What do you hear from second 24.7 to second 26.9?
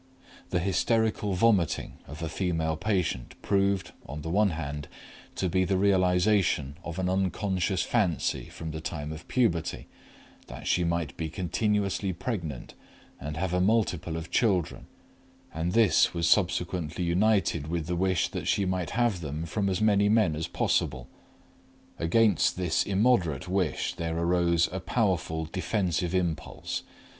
a powerful defensive impulse.